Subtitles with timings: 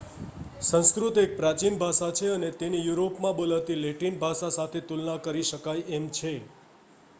[0.67, 5.89] સંસ્કૃત એક પ્રાચીન ભાષા છે અને તેની યુરોપમાં બોલાતી લેટિન ભાષા સાથે તુલના કરી શકાય
[5.95, 6.33] એમ છે